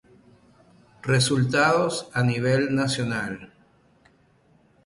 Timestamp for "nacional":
2.73-3.53